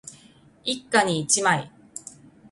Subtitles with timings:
[0.63, 1.71] 一家に一枚